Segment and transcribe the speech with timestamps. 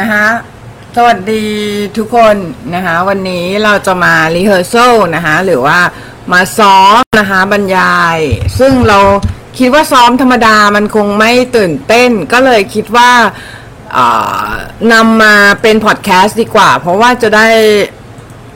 [0.00, 0.26] นะคะ
[0.96, 1.46] สวัสดี
[1.96, 2.36] ทุกคน
[2.74, 5.78] นะคะ วันนี้เราจะมา rehearsal นะคะหรือว่า
[6.32, 8.18] มาซ้อมนะคะบรรยาย
[8.58, 8.98] ซึ่งเรา
[9.58, 13.10] คิดว่าซ้อมธรรมดามันคงไม่ตื่นเต้น ก็เลยคิดว่า
[14.92, 17.48] นำมาเป็นพอดแคสต์ดีกว่า เพราะว่าจะได้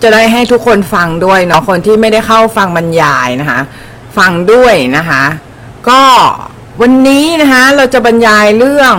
[0.02, 3.60] จะได้ให้ทุกคนฟังด้วยเนาะคนที่ไม่ได้เข้าฟังบรรยายนะคะ
[4.18, 5.24] ฟังด้วยนะคะ
[5.88, 6.02] ก็
[6.80, 8.94] วันนี้นะคะเราจะบรรยายเรื่อง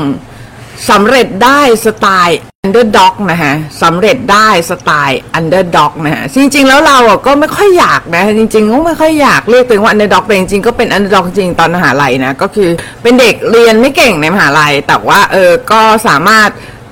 [0.89, 3.53] สำเร็จได้สไตล์ underdog นะฮะ
[3.83, 12.69] สำเร็จได้สไตล์ underdog นะฮะจริง ๆ แล้วเราอะก็ไม่ค่อยอยากนะจริงๆก็ไม่ค่อยอยากเรียกตัวเองว่า underdog แต่จริงๆก็เป็น underdog จริงตอนมหาลัยนะก็คือ
[13.01, 16.49] เป็นเด็กเรียนไม่เก่งในมหาลัย แต่ว่าเออก็สามารถ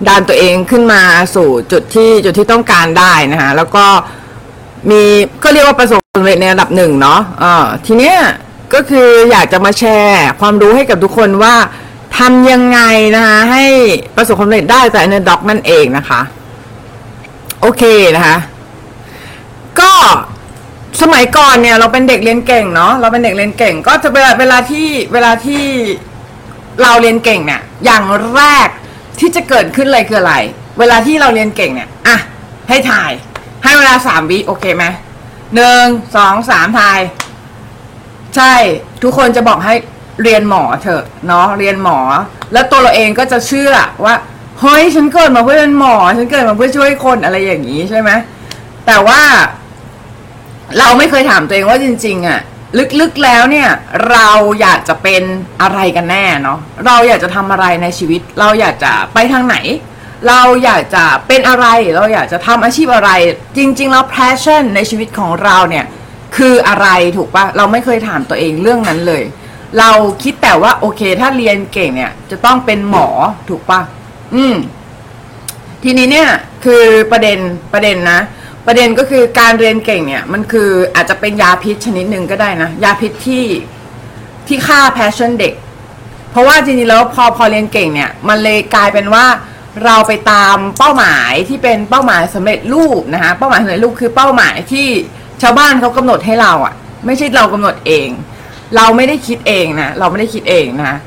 [0.07, 1.01] ดันตัวเองขึ้นมา
[1.35, 3.85] สู่จุดที่จุดที่ต้องการได้นะฮะแล้วก็
[4.89, 5.03] มี
[5.43, 8.17] ก็เรียกว่าประสบความสำเร็จในระดับหนึ่งเนาะเออทีเนี้ย
[8.73, 11.55] ก็คืออยากจะมาแชร์ความรู้ให้กับทุกคนว่า
[12.17, 12.79] ทำยังไง
[13.15, 13.63] นะคะให้
[14.15, 16.21] ประสบความสำเร็จได้แต่ในด็อกนั่นเองนะคะ
[17.61, 17.83] โอเค
[18.15, 18.37] นะคะ
[19.79, 19.91] ก็
[21.01, 25.63] สมัยก่อนเนี่ย เราเป็นเด็กเรียนเก่งเนาะเราเป็นเด็กเรียนเก่ง ก็จะเวลาเวลาที่เวลาที่
[26.83, 28.03] เราเรียนเก่งเนี่ย อย่าง
[28.35, 28.67] แรก
[29.19, 30.35] ที่จะเกิดขึ้นเลยคืออะไร
[30.79, 32.17] เวลาที่เราเรียนเก่งเนี่ยอะ
[32.69, 33.11] ให้ถ่าย
[33.63, 34.85] ให้เวลาสามวิโอเคไหม
[35.55, 36.99] หนึ่งสองสามถ่าย
[38.35, 38.53] ใช่
[39.03, 39.73] ทุกคนจะบอกให้
[40.23, 41.99] เรียนหมอเถอะเนาะเรียนหมอ
[42.53, 43.73] แล้วตัวเราเองก็จะเชื่อ
[44.05, 44.15] ว่า
[44.61, 48.09] เฮ้ยฉันเกิดมาเพื่อเป็นหมอ ฉันเกิดมาเพื่อช่วยคนอะไรอย่างนี้ใช่ไหม
[48.87, 49.21] แต่ว่า
[50.79, 52.39] เราไม่เคยถามตัวเองว่าจริง ๆอะ
[52.99, 53.69] ลึกๆแล้วเนี่ย
[54.09, 54.29] เรา
[54.61, 55.23] อยากจะเป็น
[55.61, 59.57] อะไรกันแน่เนาะเราอยากจะทำอะไรในชีวิต เราอยากจะไปทางไหน
[60.27, 63.11] เราอยากจะเป็นอะไร เราอยากจะทำอาชีพอะไร
[63.57, 65.85] จริง ๆ แล้ว passion ในชีวิตของเราเนี่ย
[66.37, 69.23] คืออะไรถูกปะเราไม่เคยถามตัวเองเรื่องนั้นเลย
[69.79, 69.91] เรา
[70.23, 73.07] คิดแต่ว่าโอเค ถ้าเรียนเก่งเนี่ย จะต้องเป็นหมอ
[73.49, 73.79] ถูกปะ
[74.35, 74.55] อืม
[75.83, 76.29] ทีนี้เนี่ย
[76.65, 77.37] คือประเด็น
[77.73, 78.19] ประเด็นนะ
[78.67, 83.45] ประเด็นก็คือการเรียนเก่งเนี่ย มันคืออาจจะเป็นยาพิษชนิดหนึ่งก็ได้นะ ยาพิษที่
[84.47, 85.53] ที่ฆ่า passion เด็ก
[86.31, 89.25] เพราะว่าจริงๆแล้วพอพอเรียนเก่งเนี่ย มันเลยกลายเป็นว่า
[89.85, 94.87] เราไปตามเป้าหมายที่เป็นเป้าหมายสำเร็จรูปนะคะเป้าหมายสำเร็จรูปคือเป้าหมายที่
[95.41, 96.73] ชาวบ้านเขากำหนดให้เราอะ่ะ
[97.05, 98.09] ไม่ใช่เรากำหนดเอง
[98.75, 100.97] เราไม่ได้คิดเองนะเราไม่ได้คิดเองนะ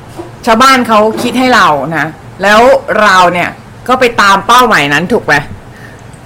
[0.45, 1.67] ชาวบ้านเขาคิดให้เรา
[1.97, 2.05] นะ
[2.43, 2.61] แล้ว
[3.01, 3.49] เราเนี่ย
[3.87, 5.33] ก็ไปตามเป้าหมายนั้นถูกไหม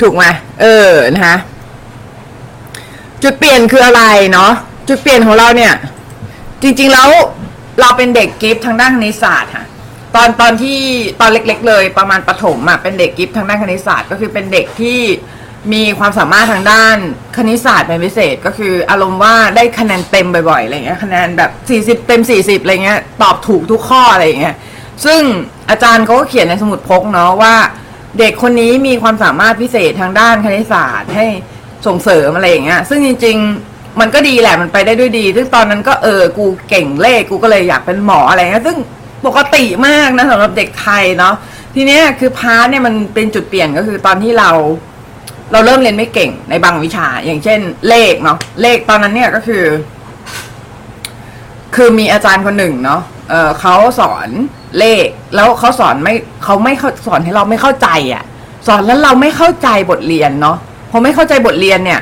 [0.01, 0.23] ถูกไหม
[0.61, 1.37] เออนะคะ
[3.23, 4.51] จุดเปลี่ยนคืออะไรเนาะ
[4.87, 5.73] จุดเปลี่ยนของเราเนี่ย
[6.61, 7.09] จริงๆแล้ว
[7.79, 9.65] เราเป็นเด็กกิฟทางด้านคณิตศาสตร์ค่ะ
[10.15, 10.79] ตอนตอนที่
[11.19, 14.99] ตอนเล็ก ๆ เลยประมาณประถมอะเป็นเด็กกิฟทางด้านคณิตศาสตร์ก็คือเป็นเด็กที่
[15.73, 16.95] มีความสามารถทางด้าน
[17.35, 21.51] คณิตศาสตร์เป็นพิเศษก็คืออารมณ์ว่าได้คะแนนเต็มบ่อยๆอะไรเงี้ยคะแนนแบบ
[21.99, 24.55] 40 เต็ม 40อะไรเงี้ยตอบถูกทุกข้ออะไรเงี้ย
[25.05, 25.21] ซึ่ง
[25.69, 27.55] อาจารย์เขาก็เขียนในสมุดพกเนาะว่า
[28.19, 31.25] เด็กคนนี้มีความสามารถพิเศษทางด้านคณิตศาสตร์ให้
[31.87, 33.37] ส่งเสริมอะไรอย่างเงี้ยซึ่งจริง
[33.67, 38.77] ๆ มันก็ดีแหละมันไปได้ด้วยดี ซึ่งตอนนั้นก็เออกูเก่งเลขกูก็เลยอยากเป็นหมออะไรเงี้ยซึ่ง
[39.25, 41.35] ปกติมากนะสำหรับเด็กไทยเนาะ
[41.75, 44.51] ทีเนี้ยคือพาร์ทเนี่ยมันเป็นจุดเปลี่ยนก็คือตอนที่เรา
[45.51, 49.63] เราเริ่มเรียนไม่เก่งในบางวิชา อย่างเช่น เลขเนาะเลขตอนนั้นเนี่ยก็คือ
[51.75, 54.29] คือมีอาจารย์คนหนึ่งเนาะเออเขาสอน
[54.79, 58.23] เลข แล้วเขาสอนไม่เขาไม่เขาสอนให้เราไม่เข้าใจอะ่ะ
[58.67, 60.57] สอนแล้วเราไม่เข้าใจบทเรียนเนาะ
[60.91, 62.01] พอไม่เข้าใจบทเรียนเนี่ย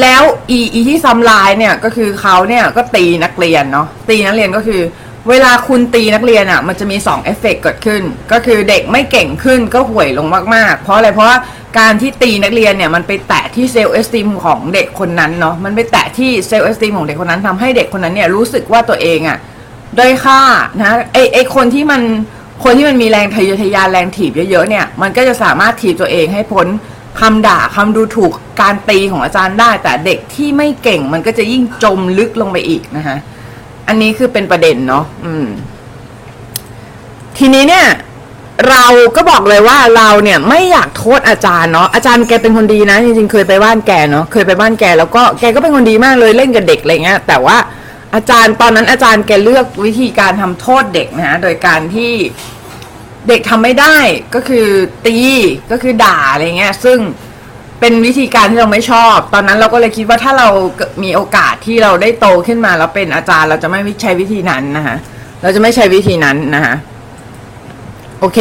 [0.00, 4.80] แล้วอีอีที่ซ้ำร้ายเนี่ยก็คือเขาเนี่ยก็ตีนักเรียนเนาะตีนักเรียนก็คือ
[5.28, 11.38] เวลาคุณตีนักเรียนอะ่ะ มันจะมี2เอฟเฟกเกิดขึ้น ก็คือเด็กไม่เก่งขึ้นก็ห่วยลงมากๆ เพราะอะไรเพราะว่า
[11.78, 19.38] การที่ตีนักเรียนเนี่ยมันไปแตะที่ self-esteem ของเด็กคนนั้นเนาะมันไปแตะที่ self-esteem ของเด็กคนนั้นทำให้เด็กคนนั้นเนี่ยรู้สึกว่าตัวเองอะ่ะ
[19.98, 20.40] ด้อยค่า
[20.80, 22.02] นะไอไอคนที่มัน
[22.64, 26.66] คนที่มันมีแรงทะเยอทะยานแรงถีบเยอะๆเนี่ย มันก็จะสามารถถีบตัวเองให้พ้น
[27.20, 33.16] คำด่าคำดูถูกการตีของอาจารย์ได้ แต่เด็กที่ไม่เก่งมันก็จะยิ่งจมลึกลงไปอีกนะคะ
[33.88, 35.46] อันนี้คือเป็นประเด็นเนาะอืม
[37.38, 37.86] ทีนี้เนี่ย
[38.68, 38.84] เรา
[39.16, 47.56] ก็บอกเลยว่าเราเนี่ยไม่อยากโทษอาจารย์เนาะอาจารย์แกเป็นคนดีนะจริงๆเคยไปบ้านแกเนาะเคยไปบ้านแกแล้วก็แกก็เป็นคนดีมากเลยเล่นกับเด็กอะไรเงี้ยแต่ว่า
[48.14, 52.12] อาจารย์ตอนนั้นอาจารย์แกเลือกวิธีการทำโทษเด็กนะฮะโดยการที่
[53.28, 53.96] เด็กทำไม่ได้
[54.34, 54.66] ก็คือ
[55.06, 55.16] ตี
[55.70, 56.98] ก็คือด่าอะไรเงี้ย ซึ่ง
[57.80, 60.48] เป็นวิธีการที่เราไม่ชอบ ตอนนั้นเราก็เลยคิดว่าถ้าเรา
[61.02, 64.96] มีโอกาสที่เราได้โตขึ้นมาแล้วเป็นอาจารย์ เราจะไม่ใช้วิธีนั้นนะคะ
[65.42, 66.74] เราจะไม่ใช้วิธีนั้นนะคะ
[68.20, 68.40] โอเค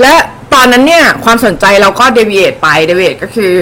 [0.00, 0.14] และ
[0.54, 3.52] ตอนนั้นเนี่ยความสนใจเราก็เดวิเอทไปเดวิเอทก็คือ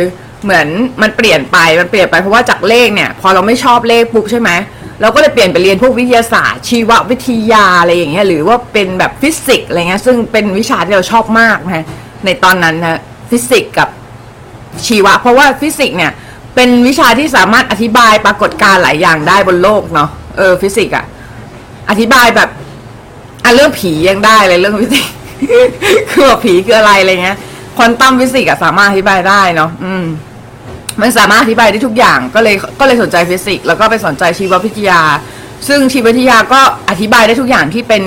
[0.44, 0.66] เหมือน
[1.02, 4.50] มันเปลี่ยนไปมันเปลี่ยนไปเพราะว่าจากเลขเนี่ย พอเราไม่ชอบเลขปุ๊บใช่ไหม
[5.00, 11.86] เราก็เลยเปลี่ยนไปเรียนพวกวิทยาศาสตร์ ชีววิทยาอะไรอย่างเงี้ยหรือว่าเป็นแบบฟิสิกส์อะไรเงี้ยซึ่งเป็นวิชาที่เราชอบมากนะ
[12.24, 13.88] ในตอนนั้นนะฟิสิกส์กับ
[14.86, 16.12] ชีวะ เพราะว่าฟิสิกส์เนี่ย
[16.54, 21.04] เป็นวิชาที่สามารถอธิบายปรากฏการณ์หลายอย่างได้บนโลกเนาะเออฟิสิกส์อะ
[21.90, 22.48] อธิบายแบบ
[23.48, 25.12] อะเรื่องผียังได้เลยเรื่องฟิสิกส์
[26.10, 27.36] คือแบบผีคืออะไรอะไรเงี้ย
[27.76, 30.04] quantum physics อะสามารถอธิบายได้เนาะอืม
[31.00, 35.00] มันสามารถอธิบายได้ทุกอย่างก็เลยก็เลยสนใจฟิสิกส์แล้วก็ไปสนใจชีววิทยา
[35.68, 36.60] ซึ่งชีววิทยาก็
[36.90, 38.02] อธิบายได้ทุกอย่างที่เป็น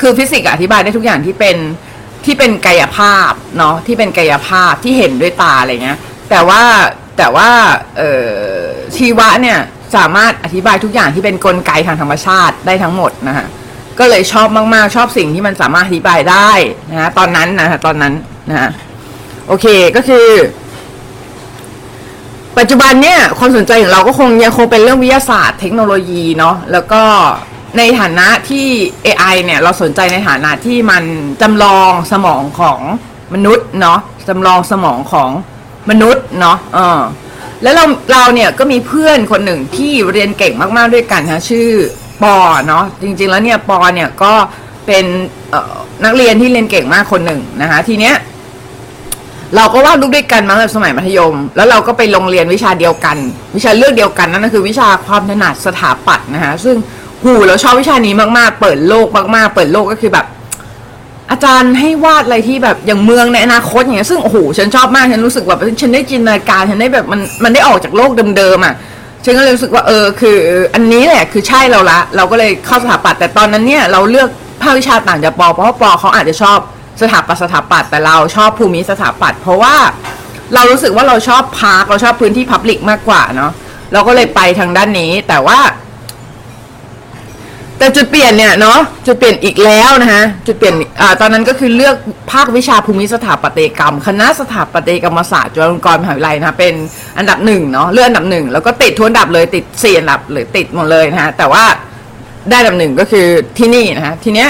[0.00, 1.56] คือฟิสิกส์อธิบายได้ทุกอย่างที่เป็น
[2.24, 5.98] ที่เป็นกายภาพเนาะที่เป็นกายภาพที่เห็นด้วยตาอะไรเงี้ย
[6.30, 6.62] แต่ว่า
[7.18, 7.48] แต่ว่า
[7.98, 8.28] เออ
[8.96, 9.58] ชีวะเนี่ย
[9.96, 13.46] สามารถอธิบายทุกอย่างที่เป็นกลไกทางธรรมชาติได้ทั้งหมดนะฮะ
[14.00, 16.50] ก็เลยชอบมาก ๆ ชอบสิ่งที่มันสามารถอธิบายได้
[16.90, 18.14] นะฮะตอนนั้นนะฮะตอนนั้น
[18.50, 18.70] นะฮะ
[19.46, 19.66] โอเค
[19.96, 20.28] ก็คือ
[22.58, 27.02] ปัจจุบันเนี่ยความสนใจของเราก็คงยังคงเป็นเรื่องวิทยาศาสตร์เทคโนโลยีเนาะแล้วก็
[27.78, 28.66] ในฐานะที่
[29.06, 31.02] AI เนี่ยเราสนใจในฐานะที่มัน
[31.42, 32.80] จำลองสมองของ
[33.34, 33.98] มนุษย์เนาะ
[34.28, 35.30] จำลองสมองของ
[35.90, 37.00] มนุษย์เนาะเออ
[37.62, 41.70] แล้วเราเราเนี่ยก็มีเพื่อนคนหนึ่งที่เรียนเก่งมาก ๆ ด้วยกันนะชื่อ
[42.22, 42.36] ปอ
[42.66, 44.32] เนาะจริง ๆ แล้วเนี่ยปอเนี่ยก็
[44.86, 45.04] เป็น
[46.04, 48.14] นักเรียนที่เรียนเก่งมากคนหนึ่งนะคะ ทีเนี้ย
[49.56, 53.16] เราก็วาดรูปด้วยกันมาตั้งแต่สมัยมัธยม แล้วเราก็ไปโรงเรียนวิชาเดียวกัน
[53.56, 56.76] วิชาเลือกเดียวกันนั่นก็คือวิชาความถนัดสถาปัตย์นะฮะซึ่ง
[57.22, 60.26] หูเราชอบวิชานี้มากๆ เปิดโลกมากๆ เปิดโลกก็คือแบบ
[61.30, 68.74] อาจารย์ให้วาดอะไรที่แบบอย่างเมืองในอนาคตอย่างเงี้ยซึ่งโอ้โหฉันชอบมากฉันรู้สึกแบบฉันได้จินตนาการฉันได้แบบมันมันได้ออกจากโลกเดิมๆอะ
[69.24, 70.36] ฉันก็เลยรู้สึกว่าเออคือ
[70.74, 74.28] อันนี้แหละคือใช่เราละ เราก็เลยเข้าสถาปัตย์แต่ตอนนั้นเนี่ยเราเลือก
[74.62, 76.58] ภาควิชาต่างจากปอเพราะว่าปอเขาอาจจะชอบ
[77.00, 79.76] สถาปัตย์สถาปัตย์แต่เราชอบภูมิสถาปัตย์เพราะว่า
[80.54, 83.52] เรารู้สึกว่าเราชอบ park เราชอบพื้นที่ public มากกว่าเนาะ
[83.92, 85.58] เราก็เลยไปทางด้านนี้แต่ว่า
[87.80, 91.96] แต่จุดเปลี่ยนเนี่ยเนาะจุดเปลี่ยนอีกแล้วนะฮะจุดเปลี่ยนอ่าตอนนั้นก็คือเลือก
[92.32, 96.74] ภาควิชาภูมิสถาปัตยกรรม คณะสถาปัตยกรรมศาสตร์จุฬาลงกรณ์มหาวิทยาลัยนะะเป็น
[97.18, 101.64] อันดับหนึ่งเนาะเลือกอันดับหนึ่งแล้วก็ติดทุกอันดับเลยติดสี่อันดับเลยติดหมดเลยนะฮะแต่ว่า
[102.50, 103.26] ได้อันดับหนึ่งก็คือ
[103.58, 104.48] ที่นี่นะฮะทีเนี้ย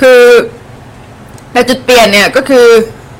[0.00, 0.20] คือ
[1.52, 2.66] แต่จุดเปลี่ยนเนี่ยก็คือ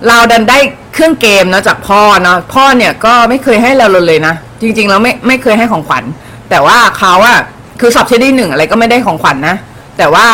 [0.07, 0.59] เราดันได้
[0.95, 6.05] เครื่องเกมเนาะจากพ่อเนาะพ่อเนี่ยก็ไม่เคยให้เราเลยนะ จริง ๆ แล้วไม่ไม่เคยให้ของขวัญ
[6.51, 7.39] แต่ว่าเขาอะ
[7.81, 9.57] คือสอบได้ที่หนึ่งอะไรก็ไม่ได้ของขวัญนะ
[9.99, 10.27] แต่ว่า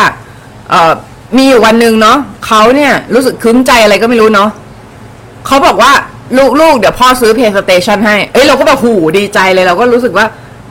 [0.69, 0.93] เออ
[1.37, 4.49] มีอยู่วันหนึ่งเนาะเขาเนี่ยรู้สึกครึ้มใจอะไรก็ไม่รู้เนาะ
[5.47, 5.91] เขาบอกว่า
[6.37, 10.25] ลูกลูกเดี๋ยวพ่อซื้อ PlayStation ให้ เอ้ยเราก็แบบหูดีใจเลยเราก็รู้สึกว่า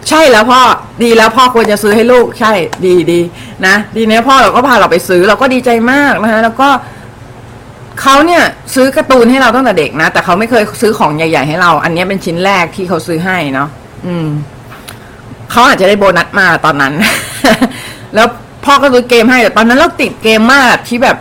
[0.08, 0.61] ใช่แล้วพ่อ
[1.02, 2.52] ดีแล้วพ่อควรจะซื้อให้ลูกใช่
[2.87, 3.20] ดีดี
[3.67, 6.69] นะดีเนี้ยพ่อเราก็พาเราไปซื้อเราก็ดีใจมากนะคะแล้วก็
[8.00, 8.43] เขาเนี่ย
[8.75, 13.69] ซื้อการ์ตูนให้เราตั้งแต่เด็กนะ แต่เขาไม่เคยซื้อของใหญ่ ๆ ให้เรา อันนี้เป็นชิ้นแรกที่เขาซื้อให้เนาะ
[14.06, 14.29] อืม
[15.50, 16.94] เขาอาจจะได้โบนัสมาตอนนั้น
[18.14, 18.28] แล้ว
[18.64, 21.16] พ่อก็ซื้อเกมให้แต่ตอนนั้นเราติดเกมมากแบบที่แบบ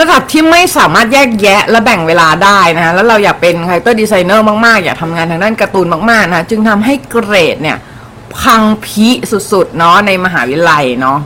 [0.00, 7.78] ระดับที่ไม่สามารถแยกแยะและแบ่งเวลาได้นะฮะแล้วเราอยากเป็น character designer มาก ๆ อยากทำงานทางด้านการ์ตูนมาก ๆ นะ จึงทำให้เกรดเนี่ย
[8.38, 9.08] พังพิ
[9.52, 11.18] สุด ๆ เนาะในมหาวิทยาลัยเนาะ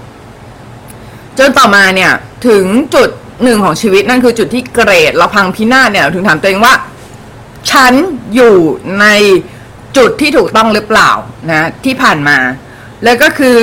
[1.38, 2.10] จนต่อมาเนี่ย
[2.48, 3.08] ถึงจุด
[3.42, 6.74] หนึ่งของชีวิตนั่นคือจุดที่เกรด เราพังพินาศเนี่ย ถึงถามตัวเองว่า
[7.70, 7.92] ฉัน
[8.34, 8.56] อยู่
[9.00, 9.06] ใน
[9.96, 11.10] จุดที่ถูกต้องหรือเปล่า
[11.50, 12.38] นะที่ผ่านมา
[13.04, 13.58] แล้วก็คือ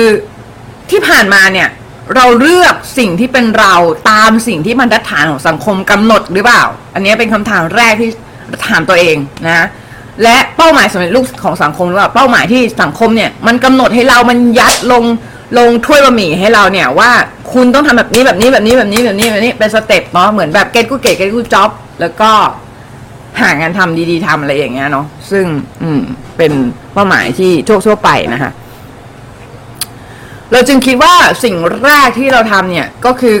[0.90, 1.68] ที่ผ่านมาเนี่ย
[2.14, 3.74] เราเลือกสิ่งที่เป็นเรา
[4.10, 6.62] ตามสิ่งที่บรรทัดฐานของสังคมกำหนดหรือเปล่า
[6.94, 8.10] อันนี้เป็นคำถามแรกที่
[8.68, 9.66] ถามตัวเองนะ
[10.22, 15.04] และเป้าหมายสำเร็จรูปของสังคมหรือเปล่าเป้าหมายที่สังคมเนี่ยมันกำหนดให้เรามันยัดลง
[15.58, 17.10] ลงถ้วยบะหมี่ให้เราเนี่ยว่า
[17.52, 21.70] คุณต้องทำแบบนี้แบบนี้แบบนี้แบบนี้แบบนี้แบบนี้เป็น step เนาะเหมือนแบบ get good grade get good job
[22.00, 22.30] แล้วก็
[23.40, 25.44] หางานทำดีๆทำอะไรอย่างเงี้ยเนาะซึ่ง
[25.82, 26.00] อืม
[26.36, 26.52] เป็น
[26.92, 28.50] เป้าหมายที่ทั่วทั่วๆไปนะคะ
[30.52, 31.14] เราจึงคิดว่า
[31.44, 33.36] สิ่งแรกที่เราทำเนี่ย ก็คือ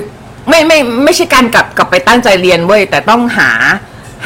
[0.48, 3.50] ไม่ไม่ไม่ใช่การกลับกลับไปตั้งใจเรียนเว้ยแต่ต้องหา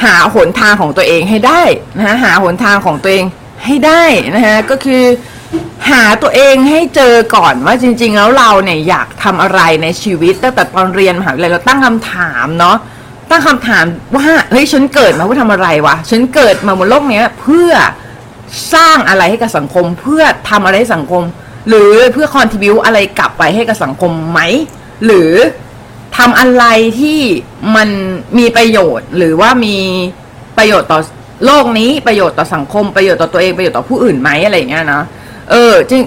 [0.03, 1.61] หาหนทางของตัวเองให้ได้
[1.97, 3.25] นะฮะหาหนทางของตัวเอง
[3.65, 4.03] ให้ได้
[4.35, 5.03] นะฮะก็คือ
[5.89, 12.77] หาตัวเองให้เจอก่อนว่าจริง ๆ แล้วเราเนี่ยอยากทำอะไรในชีวิตตั้งแต่ตอนเรียนมหาวิทยาลัยเราตั้งคำถามเนาะ
[13.31, 13.85] ตั้งคำถาม
[14.15, 17.71] ว่าเฮ้ยฉันเกิดมาเพื่อทำอะไรวะฉันเกิดมาบนโลกเนี้ย เพื่อ
[18.73, 21.23] สร้างอะไรให้กับสังคม เพื่อทำอะไรให้สังคม
[21.69, 24.39] หรือเพื่อคอนทิบิวอะไรกลับไปให้กับสังคมไหม
[25.05, 25.31] หรือ
[26.17, 26.65] ทำอะไร
[26.99, 27.21] ที่
[27.75, 27.89] มัน
[28.37, 29.77] มีประโยชน์ หรือว่ามี
[30.57, 30.99] ประโยชน์ต่อ
[31.45, 35.03] โลกนี้ประโยชน์ต่อสังคม ประโยชน์ต่อตัวเองประโยชน์ต่อผู้อื่นไหมอะไรอย่างเงี้ยนะ
[35.51, 36.01] เออจริง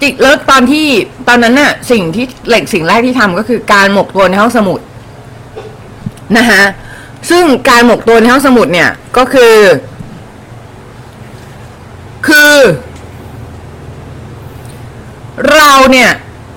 [0.00, 0.86] จริแล้วตอนที่
[1.28, 4.80] ตอนนั้นน่ะสิ่งที่เหล็กสิ่งแรกที่ทำก็คือการหมกตัวในห้องสมุด
[6.36, 6.62] นะฮะ
[7.30, 9.54] ซึ่งการหมกตัวในห้องสมุดเนี่ยก็คือ
[12.26, 12.54] คือ
[15.52, 16.10] เราเนี่ย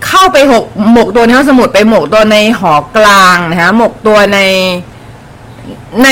[0.07, 4.39] เข้าไปหกหมกตัวในห้องสมุดไปหมกตัวในหอกลางนะคะหมกตัวใน
[6.03, 6.09] ใน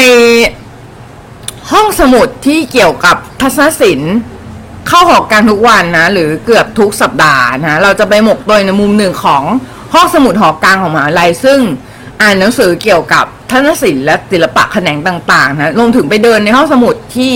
[1.72, 4.16] ห้องสมุดที่เกี่ยวกับทัศนศิลป์
[4.88, 9.44] เข้าหอกลางทุกวันนะหรือเกือบทุกสัปดาห์นะเราจะไปหมกตัวในมุมหนึ่งของ
[9.94, 11.60] ห้องสมุดหอกลางของมหาลัยซึ่ง
[12.22, 17.34] อ่านหนังสือเกี่ยวกับ ทัศนศิลป์และศิลปะแขนงต่างๆนะรวมถึงไปเดินในห้องสมุดที่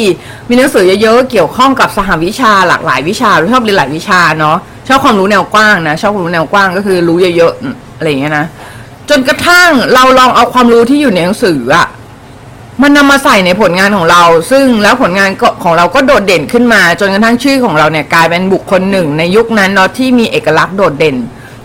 [0.50, 4.58] มีหนังสือเยอะๆ เกี่ยวข้องกับสหวิชาหลากหลายวิชาชอบเรียนหลายวิชาเนาะ
[4.88, 8.46] ชอบความรู้แนวกว้างนะชอบความรู้แนวกว้างก็คือรู้เยอะๆอะไรอย่างเงี้ยนะ
[9.10, 11.88] จนกระทั่งเราลองเอาความรู้ที่อยู่ในหนังสืออะ
[12.82, 15.30] มันนำมาใส่ในผลงานของเรา ซึ่งแล้วผลงาน
[15.64, 21.16] ของเราก็โดดเด่นขึ้นมา จนกระทั่งชื่อของเราเนี่ยกลายเป็นบุคคลหนึ่งในยุคนั้นเนาะที่มีเอกลักษณ์โดดเด่น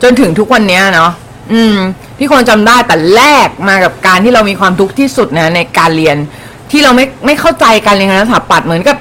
[0.02, 1.10] จนถึงทุกวันนี้เนาะ
[1.52, 1.76] อืม
[2.18, 6.16] พี่คนจำได้แต่แรกมากับการที่เรามีความทุกข์ที่สุดนะในการเรียน
[6.70, 8.96] ที่เราไม่ไม่เข้าใจการเรียนคณะสถาปัตย์เหมือนกับ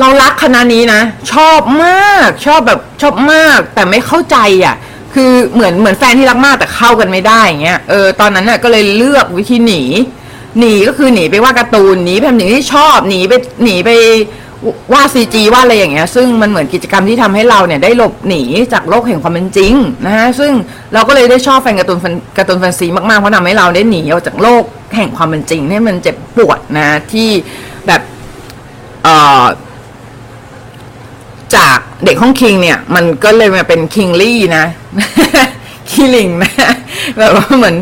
[0.00, 1.00] เรารักคณะนี้นะ
[1.32, 4.74] ชอบมากชอบแบบชอบมาก แต่ไม่เข้าใจอะ
[5.14, 9.82] คือเหมือนเหมือนแฟนที่รักมากแต่เข้ากันไม่ได้อย่างเงี้ยเออตอนนั้นน่ะก็เลยเลือกวิธีหนี
[10.60, 13.32] หนีก็คือหนีไปว่าดการ์ตูนหนีไปทำสิ่งที่ชอบหนีไป
[13.64, 13.90] หนีไป
[14.92, 18.42] วาดซีจีวาดอะไรอย่างเงี้ยซึ่งมันเหมือนกิจกรรมที่ทำให้เราเนี่ยได้หลบหนี
[18.72, 19.72] จากโลกแห่งความเป็นจริง
[20.06, 20.52] นะฮะซึ่ง
[20.94, 24.62] เราก็เลยได้ชอบแฟนการ์ตูนแฟนการ์ตูนแฟนซีมากๆเพราะทำให้เราได้หนีออกจากโลก
[24.96, 27.28] แห่งความเป็นจริงให้มันเจ็บปวดนะที่
[27.86, 28.02] แบบ
[29.04, 29.44] เอ่อ
[31.56, 34.64] จากเด็กห้อง king เนี่ย มันก็เลยมาเป็น killing นะ
[35.90, 36.52] killing นะ
[37.18, 37.76] แบบว่าเหมือน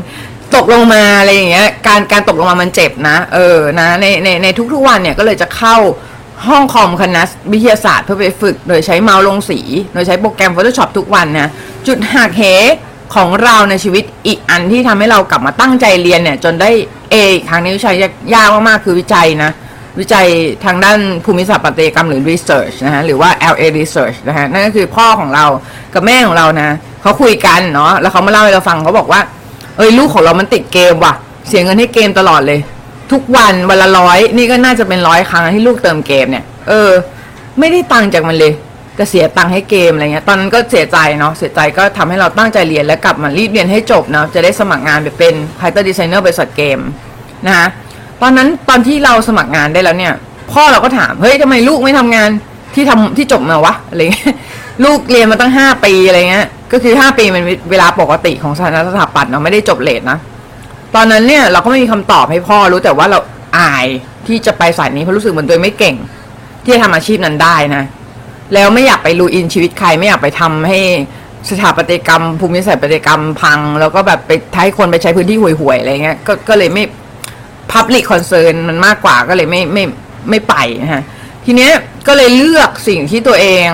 [0.54, 5.76] ตกลงมาอะไรอย่างเงี้ย การการตกลงมามันเจ็บนะ เออนะในในในทุกๆวันเนี่ยก็เลยจะเข้า
[6.48, 7.22] ห้องคอมคณะ
[7.52, 9.60] วิทยาศาสตร์เพื่อไปฝึก โดยใช้เมาส์ลงสี
[9.92, 11.50] โดยใช้โปรแกรม Photoshop ทุกวันนะ
[11.86, 12.42] จุดหักเห
[13.14, 16.70] ของเราในชีวิตอีกอันที่ทำให้เรากลับมาตั้งใจเรียนเนี่ย จนได้
[17.10, 17.14] เอ
[17.48, 17.96] ครั้งนี้วิชัย
[18.34, 19.50] ยากมากๆคือวิจัยนะ
[20.00, 20.26] วิจัย
[20.64, 25.44] ทางด้านภูมิศาสตร์ปฏิกรรมหรือ research นะฮะหรือว่า LA research นะฮะนั่นก็คือพ่อของเรา
[25.94, 26.68] กับแม่ของเรานะ
[27.02, 29.20] เขาคุยกันเนาะแล้วเขามาเล่าให้เราฟังเขาบอกว่า
[29.76, 31.14] เอ้ยลูกของเรามันติดเกมว่ะ
[31.48, 32.60] เสียเงินให้เกมตลอดเลย
[33.12, 36.90] ทุกวันวันละร้อยนี่ก็น่าจะเป็นร้อยครั้งที่ลูกเติมเกมเนี่ย เออ
[37.58, 38.52] ไม่ได้ตังค์จากมันเลย
[38.98, 46.78] ก็เสียตังค์ให้เกมอะไรเงี้ย ตอนนั้นก็เสียใจเนาะเสียใจก็ทำให้เราตั้งใจเรียนและกลับมารีบเรียนให้จบเนาะจะได้สมัครงานไปเป็น character designer บริษัทเกม
[47.46, 47.68] นะฮะ
[48.22, 50.12] ตอนนั้นตอนที่เราสมัครงานได้แล้วเนี่ย
[50.52, 52.30] พ่อเราก็ถามเฮ้ยทำไมลูกไม่ทำงาน
[52.74, 54.34] ที่ทำที่จบมาวะอะไรเงี้ย
[54.84, 60.18] ลูกเรียนมาตั้งห้าปีอะไรเงี้ยก็คือห้าปีมันเวลาปกติของสถานะสถาปัตย์เนาะไม่ได้จบ late นะ
[60.94, 63.18] ตอนนั้นเนี่ยเราก็ไม่มีคำตอบให้พ่อรู้แต่ว่าเรา
[63.58, 63.86] อาย
[64.26, 65.96] ที่จะไปสายนี้เพราะรู้สึกเหมือนตัวเองไม่เก่ง
[66.64, 67.84] ที่จะทำอาชีพนั้นได้นะ
[68.54, 70.78] แล้วไม่อยากไปรูอินชีวิตใครไม่อยากไปทำให้
[71.50, 74.30] สถาปัตยกรรม ภูมิศาสตร์ปัตยกรรมพัง แล้วก็แบบไป
[74.62, 76.84] ให้คนไปใช้พื้นที่ห่วยๆอะไรเงี้ยก็ก็เลยไม่
[77.72, 79.84] Public Concern มันมากกว่าก็เลยไม่ไม่
[80.30, 81.02] ไม่ไปนะฮะ
[81.44, 81.72] ทีเนี้ย
[82.08, 83.68] ก็เลยเลือกสิ่งที่ตัวเอง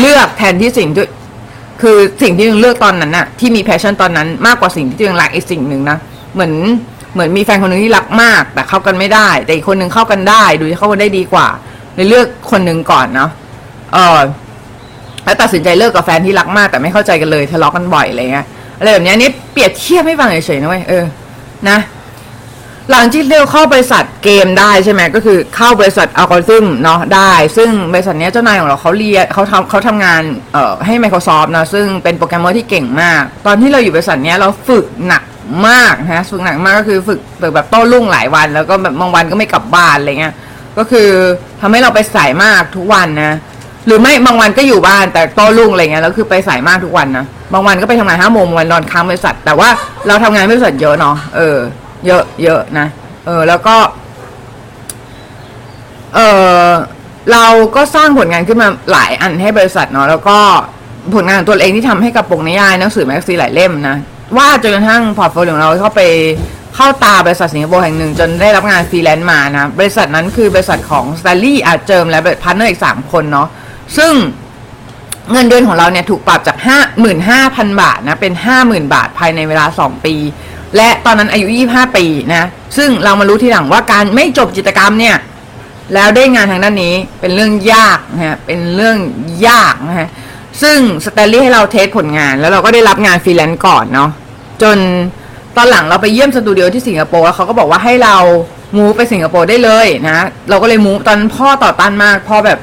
[0.00, 1.04] เลือกแทนที่สิ่งที่
[1.80, 5.98] คือสิ่งที่ตังเลือกตอนนั้นน่ะที่มี passion ตอนนั้นมากกว่าสิ่งที่ตังรักอีกสิ่งหนึ่งนะ
[6.34, 6.52] เหมือน
[7.14, 11.46] เหมือนมีแฟนคนหนึ่งที่รักมาก แต่เข้ากันไม่ได้ แต่อีกคนหนึ่งเข้ากันได้ ดูจะเข้ากันได้ดีกว่า
[11.94, 13.30] เลยเลือกคนหนึ่งก่อนเนาะ
[13.94, 14.20] เออ
[15.24, 18.46] แล้วตัดสินใจเลิกกับแฟนที่รักมาก แต่ไม่เข้าใจกันเลยทะเลาะกันบ่อยอะไรเงี้ย
[18.78, 21.04] อะไรแบบนี้นี่เปรียบเทียบให้ฟังเฉยๆนะเว้ยเออ
[21.68, 21.78] นะ
[22.90, 35.22] หลังที่เราเข้าบริษัทเกมได้ใช่ไหมก็คือเข้าบริษัทอัลกอริทึมเนาะได้ ซึ่งบริษัทเนี้ยเจ้านายของเราเขาเรียนเขาทำเขาทำงานเอ่อให้ Microsoft นะซึ่งเป็นโปรแกรมเมอร์ที่เก่งมาก ตอนที่เราอยู่บริษัทเนี้ยเราฝึกหนัก
[35.68, 40.34] มากนะฝึกหนักมากก็คือฝึกฝึกแบบโต้รุ่งหลายวัน แล้วก็แบบบางวันก็ไม่กลับบ้านอะไรเงี้ย
[40.78, 41.08] ก็คือ
[41.60, 43.32] ทำให้เราไปสายมากทุกวันนะ
[43.86, 49.68] หรือไม่บางวันก็อยู่บ้านแต่โต้รุ่งอะไรเงี้ยแล้วคือไปสายมากทุกวันนะบางวันก็ไปทำงานห้าโมงบางวันนอนค้างบริษัท แต่ว่า
[50.06, 51.58] เราทำงานบริษัทเยอะเนาะเออ
[52.06, 52.86] เยอะเยอะนะ
[53.26, 53.76] เออ แล้วก็
[56.14, 56.18] เอ
[56.68, 56.70] อ
[57.32, 60.38] เราก็สร้างผลงานขึ้นมาหลายอันให้บริษัทเนาะแล้วก็
[61.14, 63.96] ผลงานของตัวเองที่ทำให้กับปกนิยายหนังสือ magazine หลายเล่มนะ
[64.36, 66.02] ว่าจนกระทั่ง portfolio ของเราเข้าไป
[66.74, 73.48] เข้าตาบริษัทสิงคโปร์แห่งหนึ่ง จนได้รับงานฟรีแลนซ์มานะ บริษัทนั้นคือบริษัทของสต n ลี่อาเจิมและพาร์ทเนอร์อีกสามคนเนาะ
[73.98, 74.12] ซึ่ง
[75.32, 80.14] เงินเดือนของเราเนี่ยถูกปรับจากห้าหมื่นห้าพันบาทนะ เป็นห้าหมื่นบาทภายในเวลาสองปี
[80.76, 85.16] และตอนนั้นอายุยี่ห้าปีนะซึ่งเรามารู้ทีหลังว่าการไม่จบจิตรกรรมเนี่ย
[85.94, 88.96] แล้วได้งานทางด้านนี้เป็นเรื่องยากนะฮะเป็นเรื่อง
[89.46, 90.08] ยากนะฮะ
[90.62, 94.10] ซึ่งสแตนลี่ให้เรา test ผลงาน แล้วเราก็ได้รับงานฟรีแลนซ์ก่อนเนาะ
[94.62, 94.78] จน
[95.56, 98.16] ตอนหลังเราไปเยี่ยมสตูดิโอที่สิงคโปร์แล้วเขาก็บอกว่าให้เรา
[98.76, 100.18] move ไปสิงคโปร์ได้เลยนะ
[100.50, 102.58] เราก็เลย move ตอนนั้นพ่อต่อต้านมากพ่อแบบ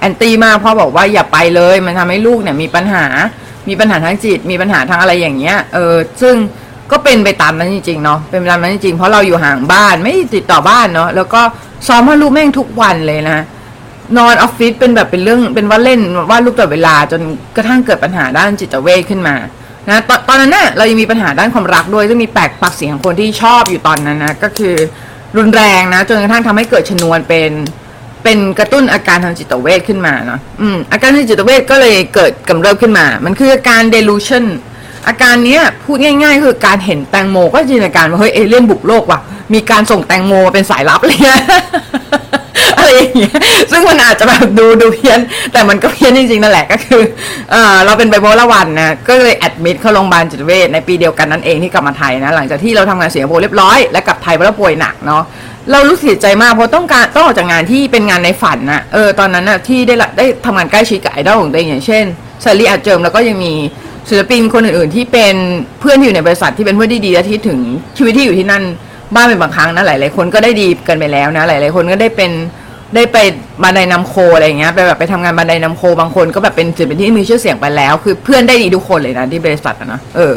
[0.00, 3.04] anti มากพ่อบอกว่าอย่าไปเลย มันทำให้ลูกเนี่ยมีปัญหา
[3.68, 6.34] มีปัญหาทางจิต มีปัญหาทางอะไรอย่างเงี้ยเออซึ่ง
[6.92, 11.40] ก็เป็นไปตามนั้นจริงๆเนาะเป็นไปตามนั้นจริงๆเพราะเราอยู่ห่างบ้านไม่ติดต่อบ้านเนาะแล้วก็
[11.86, 13.38] ซ้อมให้ลูกแม่งทุกวันเลยนะ
[14.18, 17.20] นอนออฟฟิศเป็นแบบเป็นเรื่องเป็นว่าเล่นว่าดรูปตลอดเวลาจน
[17.56, 19.36] กระทั่งเกิดปัญหาด้านจิตเวชขึ้นมา
[19.88, 24.74] นะตอนตอนนั้นน่ะเรายังมีปัญหาด้านความรักด้วยซึ่งมีแปลกปักเสียงของคนที่ชอบอยู่ตอนนั้นนะก็คือ
[25.36, 27.50] รุนแรงนะจนกระทั่งทำให้เกิดชนวนเป็น
[28.24, 34.44] เป็นกระตุ้นอาการทางจิตเวชขึ้นมาเนาะอืมอาการทางจิตเวชก็เลยเกิดกำเริบขึ้นมา มันคืออาการ delusion
[35.06, 39.20] อาการเนี้ยพูดง่าย ๆ คือการเห็นแตงโมก็จินตนาการว่าเฮ้ยเอเลี่ยนบุกโลกว่ะ
[39.54, 41.40] มีการส่งแตงโมมาเป็นสายลับอะไรเงี้ย
[42.78, 43.36] อะไรอย่างเงี้ย
[43.70, 45.18] ซึ่งมันอาจจะแบบดูดูเพี้ยน
[45.52, 47.02] แต่มันก็เพี้ยนจริงๆนั่นแหละก็คือ
[47.50, 55.22] เออเราเป็นไบโพล่าวันนะก็เลยแอดมิดเข้าโรงพยาบาลจิตเวชในปีเดียวกันนั่นเองที่กลับมาไทยนะหลังจากที่เราทำงานเสิงโปร์เรียบร้อย และกลับไทยเพราะเราป่วยหนักเนาะ
[55.72, 62.04] เรารู้สึกใจมากเพราะต้องการต้องออกจากงานที่เป็นงานในฝันนะเออตอนนั้นนะที่ได้ได้ทำงานใกล้ชิดกับไอดอลของตัวเองอย่างเช่น
[62.44, 63.52] Stanley Artgerm แล้วก็ยังมี
[64.08, 65.34] ศิลปินคนอื่นๆที่เป็น
[65.80, 67.58] เพื่อนที่อยู่ในบริษัทที่เป็นเพื่อนที่ดีและคิดถึง
[67.96, 68.62] ชีวิตที่อยู่ที่นั่น
[69.14, 72.30] บ้างเป็นบางครั้งนะหลายๆคนก็ได้ดีกันไปแล้วนะหลายๆคนก็ได้เป็น
[72.94, 73.16] ได้ไป
[73.62, 80.34] Bandai Namco อะไรเงี้ยไปแบบไปทำงาน Bandai Namco บางคนก็แบบเป็นศิลปินที่มีชื่อเสียงไปแล้ว คือเพื่อนได้ดีทุกคนเลยนะที่บริษัทนะเออ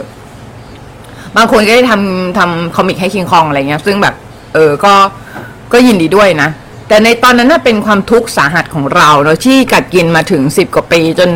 [1.38, 4.16] บางคนก็ได้ทำทำ comic ให้ King Kong อะไรเงี้ย ซึ่งแบบ
[4.54, 4.94] เออก็
[5.74, 6.50] ก็ยินดีด้วยนะ
[6.88, 11.30] แต่ในตอนนั้นน่ะเป็นความทุกข์สาหัสของเราเนาะที่กัดกินมาถึงสิบกว่าปีจน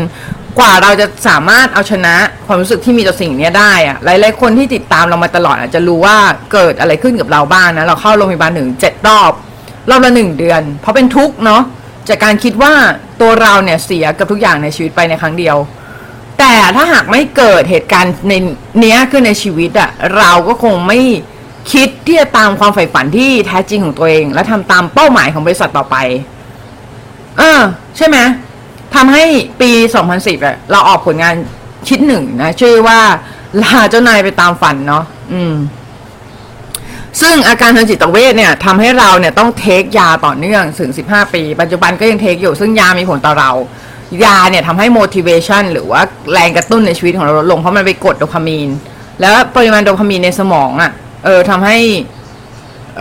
[0.60, 2.16] กว่าเราจะสามารถเอาชนะ
[2.48, 6.18] ความรู้สึกที่มีต่อสิ่งเนี้ยได้อะหลายๆคนที่ติดตามเรามาตลอดอาจจะรู้ว่า
[6.54, 9.32] เกิดอะไรขึ้นกับเราบ้างนะเราเข้าโรงพยาบาลถึงเจ็ดรอบ
[9.90, 11.62] รอบละหนึ่งเดือน เพราะเป็นทุกข์เนาะ
[12.10, 12.74] จากการคิดว่า
[13.22, 15.58] ตัวเราเนี่ยเสียกับทุกอย่างในชีวิตไปในครั้งเดียว
[16.40, 18.34] แต่ถ้าหากไม่เกิดเหตุการณ์ใน
[18.80, 21.00] เนี้ยขึ้นในชีวิตอะเราก็คงไม่
[21.74, 25.96] คิดที่จะตามความใฝ่ฝันที่แท้จริงของตัวเอง และทำตามเป้าหมายของบริษัทต่อไป
[27.38, 27.62] เออ
[27.98, 28.18] ใช่ไหม
[28.96, 29.24] ทำให้
[29.62, 29.72] ปี
[30.08, 31.36] 2010อะเราออกผลงาน
[31.88, 33.00] ชิ้นหนึ่งนะ ชื่อว่า
[33.64, 35.56] ลาเจ้านายไปตามฝันเนาะอืม
[37.22, 43.52] ซึ่งอาการทางจิตเวชเนี่ยทำให้เราเนี่ยต้องเทคยาต่อเนื่องถึง 15 ปี ปัจจุบันก็ยังเทคอยู่ ซึ่งยามีผลต่อเรา
[44.24, 46.02] ยาเนี่ยทำให้ motivation หรือว่า
[46.34, 48.70] แรงกระตุ้นในชีวิตของเราลดลง เพราะมันไปกดโดพามีน
[49.22, 50.92] แล้วปริมาณโดพามีนในสมองอะ่ะ
[51.26, 51.78] เออทำให้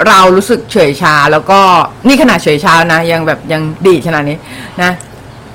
[0.07, 1.61] เรารู้สึกเฉยชา แล้วก็
[2.07, 4.37] นี่ขนาดเฉยชานะ ยังแบบยังดีขนาดนี้
[4.83, 4.93] นะ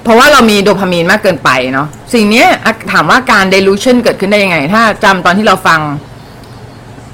[0.04, 2.46] เพราะว่าเรามีโดพามีนมากเกินไปเนาะสิ่งนี้
[2.92, 5.80] ถามว่าการ delusion เกิดขึ้นได้ยังไง ถ้าจำตอนที่เราฟัง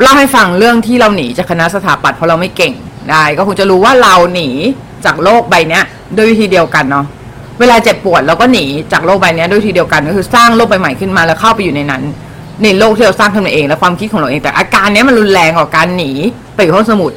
[0.01, 2.73] เล่าให้ฟังเรื่องที่เราหนีจากคณะสถาปัตย์เพราะเราไม่เก่ง
[3.11, 4.49] ได้ ก็คงจะรู้ว่าเราหนี
[5.05, 5.83] จากโลกใบเนี้ย
[6.17, 7.05] ด้วยวิธีเดียวกันเนาะ
[7.59, 12.01] เวลาเจ็บปวดเราก็หนีจากโลกใบนี้ด้วยวิธีเดียวกันก็คือสร้างโลกใบใหม่ขึ้นมาแล้วเข้าไปอยู่ในนั้น
[12.63, 16.11] ในโลกที่เราสร้างขึ้นมาเอง และความคิดของเราเองแต่อาการนี้มันรุนแรงกว่าการหนี
[16.55, 17.11] ไปอยู่ห้องสมุด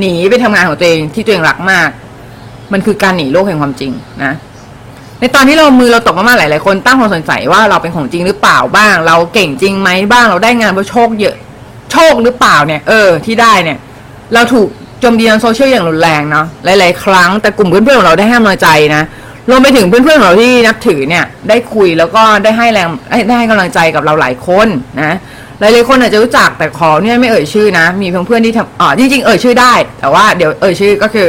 [0.00, 1.88] หนีไปทำงานของตัวเองที่ตัวเองรักมาก
[2.72, 3.92] มันคือการหนีโลกแห่งความจริง
[4.24, 4.32] นะ
[5.24, 11.36] ในตอนที่เรามือเราตกมากๆหลาย ๆ คนตั้งความสงสัยว่าเราเป็นของจริงหรือเปล่าบ้าง เราเก่งจริงไหมบ้างเราได้งานเพราะโชคเยอะ
[11.92, 13.78] โชคหรือเปล่าเนี่ย เออ ที่ได้เนี่ย
[14.34, 14.68] เราถูก
[15.00, 19.02] โจมตีทางโซเชียลอย่างรุนแรงเนาะหลาย ๆ ครั้งแต่กลุ่มเพื่อนๆของเราได้ให้กำลังใจนะ
[19.50, 22.86] รวมไปถึงเพื่อนๆของเราที่นับถือเนี่ย ได้คุยแล้วก็ได้ให้แรง
[23.28, 24.68] ได้ให้กำลังใจกับเราหลายคน
[25.02, 25.16] นะ
[25.60, 31.28] หลายๆคนอาจจะรู้จักแต่ขอเนี่ยไม่เอ่ยชื่อนะ มีเพื่อนๆที่ทำอ๋อจริงๆเอ่ยชื่อได้ แต่ว่าเดี๋ยวเอ่ยชื่อก็คือ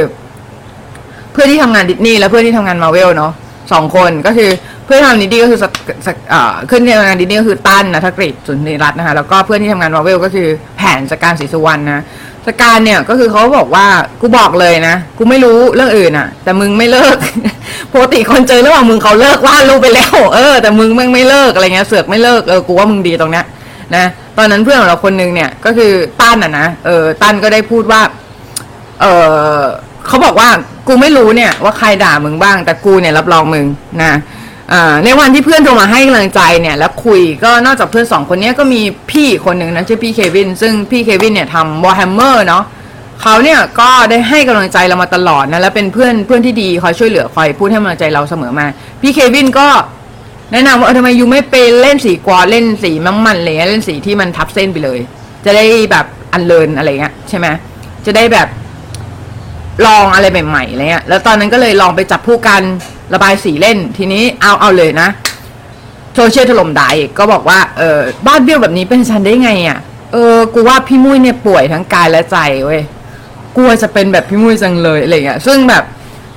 [1.32, 3.32] เพื่อนที่ทำงานดิสนีย์และเพื่อนที่ทำงานมาเวลเนาะ
[3.72, 4.50] สองคนก็คือ
[4.84, 5.72] เพื่อนทำดิสนีย์ก็คือสก
[6.06, 6.16] สก
[6.70, 12.02] ขึ้นที่ทำงานดิสนีย์ก็คือตั้นนะทกฤษสุนทรีรัตน์นะคะแล้วก็เพื่อนที่ทำงานมาเวลก็คือแผนสการศรีสุวรรณนะ
[12.46, 13.86] สการเนี่ยก็คือเขาบอกว่า
[14.20, 17.16] กูบอกเลยนะ กูไม่รู้เรื่องอื่นอะแต่มึงไม่เลิก
[17.92, 23.44] ปกติคนเจอระหว่างมึงเขาเลิกวาดรูปไปแล้วเออแต่มึงแม่งไม่เลิกอะไรเงี้ยเสือกไม่เลิกเออกูว่ามึงดีตรงเนี้ย
[23.96, 24.04] นะ
[24.38, 28.02] ตอนนั้นเพื่อนของเราคนหนึ่งเนี่ยก็คือตั้นอะนะเออตั้นก็ได้พูดว่า
[29.00, 29.06] เอ
[29.58, 29.60] อ
[30.08, 30.48] เขาบอกว่า
[30.88, 33.66] กูไม่รู้เนี่ยว่าใครด่ามึงบ้าง แต่กูเนี่ยรับรองมึง
[34.02, 34.12] นะ
[35.04, 42.64] ในวันที่เพื่อนโทรมาให้กำลังใจเนี่ยแล้วคุยก็นอกจากเพื่อนสองคนนี้ก็มีพี่คนหนึ่งนะชื่อพี่เควิน ซึ่งพี่เควินเนี่ยทำ Warhammer เนาะ
[43.22, 48.66] เขาเนี่ยก็ได้ให้กำลังใจเรามาตลอดนะแล้วเป็นเพื่อนเพื่อนที่ดีคอยช่วยเหลือคอยพูดให้กำลังใจเราเสมอมา
[49.02, 49.68] พี่เควินก็
[50.52, 54.98] แนะนำว่าทำไมยูไม่ไปเล่นสีกวอดเล่นสีมังมันอะไรเลยเล่นสีที่มันทับเส้นไปเลย
[55.44, 57.46] จะได้แบบอันเลินอะไรเงี้ยใช่ไหม
[58.06, 58.48] จะได้แบบ
[59.86, 62.62] ลองอะไรใหม่ๆอะไรเงี้ย แล้วตอนนั้นก็เลยลองไปจับผู้กัน
[63.14, 65.08] ระบายสีเล่น ทีนี้เอาเอาเลยนะ
[66.14, 69.78] โซเชียลถล่มด่าอีกก็บอกว่าเออบ้านเบี้ยวแบบนี้เป็นฉันได้ไงอะ่ะ
[70.12, 72.82] เออ กูว่าพี่มุ้ยเนี่ยป่วยทั้งกายและใจเว้ย
[73.56, 75.82] กลัวจะเป็นแบบพี่มุ้ยจังเลยอะไรเงี้ย ซึ่งแบบ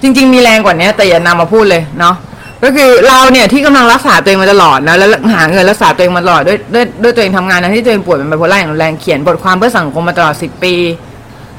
[0.01, 2.15] จริง ๆ มีแรงกว่านี้แต่อย่านำมาพูดเลยเนาะ
[2.63, 10.73] ก็คือเราเนี่ยที่กำลังรักษาตัวเองมาตลอดนะแล้วหาเงินรักษาตัวเองมาตลอดด้วยด้วยด้วยตัวเองทำงานนะที่ตัวเองป่วยเป็นไบโพล่าอย่างรุนแรงเขียนบทความเพื่อสังคมมาตลอดสิบปี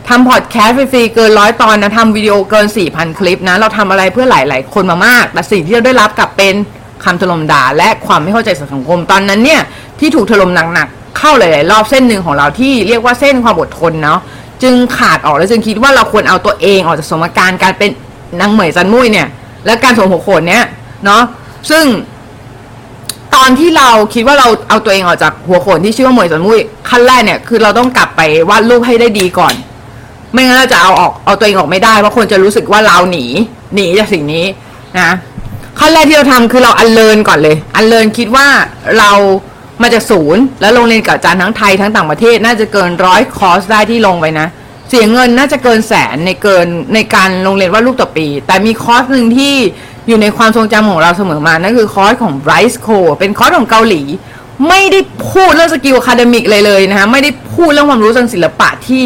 [0.09, 6.55] ทำพอดแคสต์ฟรีๆเกินร้อยตอนนะทำวิดีโอเกิน 4,000 คลิปนะ เราทำอะไรเพื่อหลายๆ คนมามาก แต่สิ่งที่เราได้รับกลับเป็น
[7.05, 9.61] คำถล่มด่า และความไม่เข้าใจสังคมตอนนั้นเนี่ย
[10.01, 14.21] ที่ถูกถล่มหนักๆ เข้าหลายๆ รอบเส้นหนึ่งของเราที่เรียกว่าเส้นความอดทนเนาะ
[14.63, 17.91] จึงขาดออกแล้วจึงคิดว่าเราควรเอาตัวเองออกจากสมการการเป็น
[18.41, 19.29] นางเหมยจันมุ้ยเนี่ย
[19.67, 20.65] และการสวมหัวโขนเนี้ย
[21.05, 21.23] เนาะ
[21.71, 21.85] ซึ่ง
[23.35, 29.55] ตอนที่เราคิดว่าเราเอาตัวเองออกจากหัวโขนที่ชื่อว่าเหมยสวนมุ้ยขั้นแรกเนี่ยคือเราต้องกลับไปวาดรูปให้ได้ดีก่อน
[30.33, 33.25] ไม่งั้นเราจะเอาออกเอาตัวเองออกไม่ได้เพราะคนจะรู้สึกว่าเราหนี
[33.75, 34.45] หนีจากสิ่งนี้
[35.01, 35.11] นะ
[35.79, 38.47] ขั้นแรกที่เราทำคือเรา unlearn ก่อนเลย unlearn คิดว่า
[38.99, 39.13] เรา
[39.83, 44.47] มาจากศูนย์ แล้วลงเรียนกับอาจารย์ทั้งไทยทั้งต่างประเทศน่าจะเกินร้อยคอร์สได้ที่ลงไปนะ
[44.89, 49.55] เสียเงินน่าจะเกินแสนในเกินในการโรงเรียนว่าดรูปต่อปี แต่มีคอร์สหนึ่งที่
[50.09, 54.03] อยู่ในความทรงจำของเราเสมอมา นั่นคือคอร์สของ Bryce Kho เป็นคอร์สของเกาหลี
[54.69, 55.01] ไม่ได้
[55.33, 59.03] พูดเรื่อง skill academic เลยเลยนะคะไม่ได้พูดเรื่องความรู้ทางศิลปะที่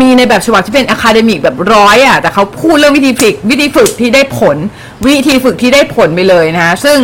[0.00, 4.56] มีในแบบฉบับที่เป็น academic แบบร้อยอะแต่เขาพูดเรื่องวิธีฝึกวิธีฝึกที่ได้ผล
[5.06, 6.98] วิธีฝึกที่ได้ผลไปเลยนะคะซึ่ง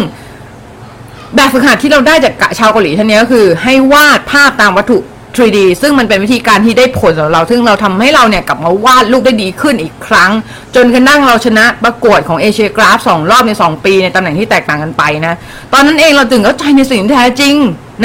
[1.35, 4.99] แบบฝึกหัดที่เราได้จากโค้ชชาวเกาหลีท่านนี้ก็คือ ให้วาดภาพตามวัตถุ
[5.37, 10.31] 3D ซึ่งมันเป็นวิธีการที่ได้ผลสำหรับเรา ซึ่งเราทำให้เราเนี่ยกลับมาวาดรูปได้ดีขึ้นอีกครั้ง
[10.75, 15.35] จนกระทั่งเราชนะประกวดของ Asiagraph สองรอบใน 2 ปีในตำแหน่งที่แตกต่างกันไปนะ
[15.73, 17.55] ตอนนั้นเองเราถึงเข้าใจในสิ่งที่แท้จริง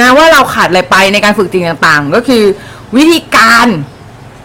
[0.00, 2.42] นะว่าเราขาดอะไรไปในการฝึกจริงต่างๆ ก็คือ
[2.96, 3.66] วิธีการ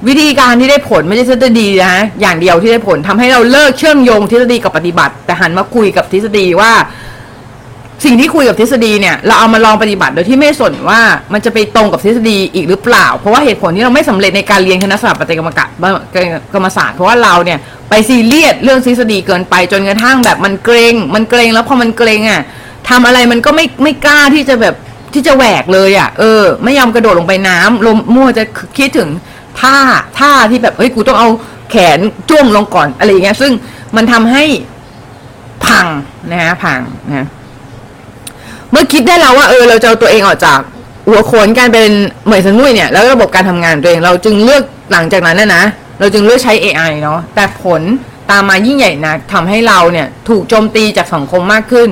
[0.07, 6.71] วิธีการที่ได้ผลไม่ใช่ทฤษฎีนะอย่างเดียวที่ได้ผลทำให้เราเลิกเชื่อมโยงทฤษฎีกับปฏิบัติ แต่หันมาคุยกับทฤษฎีว่า
[8.05, 11.01] สิ่งที่คุยกับทฤษฎีเนี่ย เราเอามาลองปฏิบัติโดยที่ไม่สนว่า
[11.33, 15.65] มันจะไปตรงกับทฤษฎีอีกหรือเปล่า เพราะว่าเหตุผลที่เราไม่สำเร็จในการเรียนคณะสถาปัตยกรรมกะ
[16.53, 17.59] กรรมศาสตร์เพราะว่าเราเนี่ย
[17.89, 22.41] ไปซีเรียสเรื่องทฤษฎีเกินไปจนกระทั่งแบบมันเกรง มันเกรงแล้วพอมันเกรงอะ
[22.89, 24.75] ทำอะไรมันก็ไม่ไม่กล้าที่จะแบบ
[25.13, 28.43] ที่จะแหวกเลยอะเออ ไม่ยอมกระโดดลงไปน้ำลมมั่วจะ
[28.77, 29.09] คิดถึง
[29.59, 29.77] ท่า
[30.19, 31.29] ท่าที่แบบเฮ้ยกูต้องเอา
[31.71, 33.51] แขนจ้วงลงก่อนอะไรอย่างเงี้ย ซึ่ง
[33.95, 34.43] มันทำให้
[35.65, 35.85] พัง
[36.29, 37.27] นะฮะพังนะ
[38.71, 40.59] เมื่อคิดได้แล้วว่าเออเราจะเอาตัวเองออกจาก
[41.07, 41.91] หัวโขนการเป็น
[42.25, 45.63] เหมยสนุยเนี่ย แล้วระบบการทำงานตัวเองเราจึงเลือกหลังจากนั้นนะนะ
[45.99, 47.81] เราจึงเลือกใช้ AI เนาะแต่ผล
[48.29, 51.89] ตามมายิ่งใหญ่นะทำให้เราเนี่ยถูกโจมตีจากสังคมมากขึ้น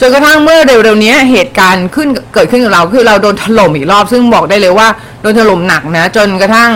[0.00, 4.88] จนกระทั่งเมื่อเร็วๆนี้เหตุการณ์ขึ้นเกิดขึ้นกับเราคือเราโดนถล่มอีกรอบ ซึ่งบอกได้เลยว่า
[5.20, 6.70] โดนถล่มหนักนะ จนกระทั่ง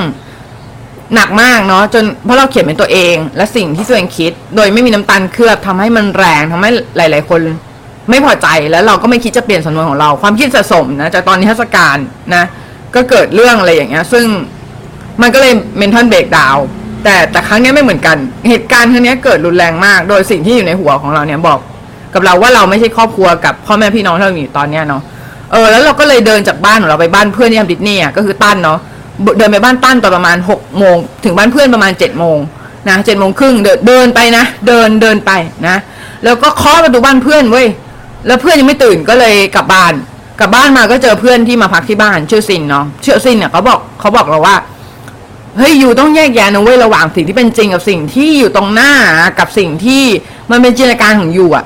[1.15, 7.41] หนักมากเนาะจนเพราะเราเขียนเป็นตัวเอง และสิ่งที่ตัวเองคิด โดยไม่มีน้ำตาลเคลือบทำให้มันแรงทำให้หลาย ๆ คน
[8.11, 11.97] ไม่พอใจแล้วเราก็ไม่คิดจะเปลี่ยนสำนวนของเรา ความคิดสะสมนะจากตอนนิทรรศการ
[12.35, 12.45] นะ
[12.95, 14.25] ก็เกิดเรื่องอะไรอย่างเงี้ย ซึ่ง
[15.23, 16.57] มันก็เลยเมนทัลเบรกดาว
[17.05, 18.17] แต่แต่ครั้งนี้ไม่เหมือนกัน
[18.49, 21.59] เหตุการณ์ครั้งนี้เกิดรุนแรงมาก โดยสิ่งที่อยู่ในหัวของเราเนี่ยบอก
[22.15, 25.03] กับเราว่าเราไม่ใช่ครอบครัวกับพ่อแม่พี่น้องที่เราอยู่ตอนเนี้ยเนาะ
[25.53, 28.79] เออแล้วเราก็เลยเดินจากบ้านของเราไปบ้านเพื่อนที่ทำดิสนีย์อะก็คือตั้นเนาะ
[29.39, 32.39] เดินไปบ้านตั้นตอนประมาณหกโมงถึงบ้านเพื่อนประมาณเจ็ดโมง
[32.89, 35.33] นะเจ็ดโมงครึ่งเดินเดินไปนะเดินเดินไป
[35.69, 35.77] นะ
[36.25, 37.67] แล้วก็เคาะประตูบ้านเพื่อนเว้ย
[38.27, 39.93] แล้วเพื่อนยังไม่ตื่นก็เลยกลับบ้าน
[40.41, 44.57] กลับบ้านมาก็เจอเพื่อนที่มาพักที่บ้านชื่อซินเนาะชื่อซินเนี่ยเขาบอกเขาบอกเราว่า
[45.59, 48.93] เฮ้ยอยู่ต้องแยกแยะนะเว้ยระหว่างสิ่งที่เป็นจริงกับสิ่งที่อยู่ตรงหน้า
[49.39, 50.05] กับสิ่งที่
[50.51, 51.65] มันเป็นจินตนาการของอยู่อะ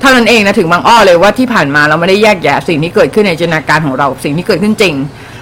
[0.00, 4.94] เท่านั้นเองนะถึงบางอ้อเลยว่าที่ผ่านมาเราไม่ได้แยกแยะสิ่งที่เกิดขึ้นในจินตนาการของเรา สิ่งที่เกิดขึ้นจริง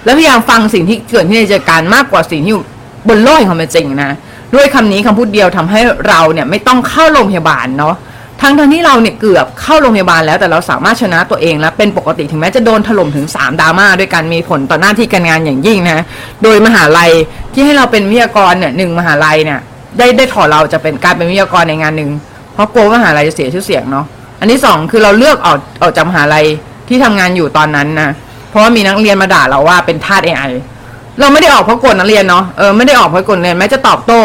[0.07, 2.63] แล้วพยายามฟังสิ่งที่เกิดขึ้นในจิตการมากกว่าสิ่งที่อยู่
[3.09, 4.11] บนโลกแห่งความเป็นจริงนะ
[4.53, 7.95] ด้วยคำนี้คำพูดเดียวทำให้เราเนี่ยไม่ต้องเข้าโรงพยาบาลเนาะ
[8.41, 16.03] ทั้งทั้งที่เราเนี่ยเกือบเข้าโรงพยาบาลแล้วแต่เราสามารถชนะตัวเองและเป็นปกติถึงแม้จะโดนถล่มถึง 3ดราม่าด้วยกันมีผลต่อหน้าที่การงานอย่างยิ่งนะ
[16.43, 17.11] โดยมหาลัย
[17.53, 19.59] ที่ให้เราเป็นวิทยากรเนี่ยหนึ่งมหาลัยเนี่ย
[19.97, 22.09] ได้ได้ถอดเราจะเป็นการเป็นวิทยากรในงานหนึ่ง
[22.53, 24.05] เพราะกลัวมหาลัยจะเสียชื่อเสียงเนาะ
[24.39, 26.45] อันที่สองคือเราเลือกออกออกจากมหาลัย
[26.87, 28.09] ที่ทำงานอยู่ตอนนั้นนะ
[28.49, 30.51] เพราะว่ามีนักเรียนมาด่าเราว่าเป็นทาส AI
[31.19, 34.21] เราไม่ได้ออกเพราะกดนักเรียนเนาะเออไม่ได้ออกเพราะกดเรียนแม้จะตอบโต้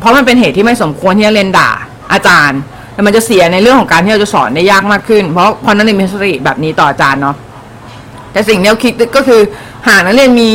[0.00, 1.70] เพราะมันเป็นเหตุที่ไม่สมควรที่จะเรียนด่า
[2.12, 2.60] อาจารย์
[2.92, 7.36] แต่มันจะเสียในเรื่องของการที่เราจะสอนได้ยากมากขึ้น เพราะพอนักเรียนมีสติแบบนี้ต่ออาจารย์เนาะ
[8.32, 9.40] แต่สิ่งที่เราคิดก็คือ
[9.88, 10.52] หากนักเรียนมี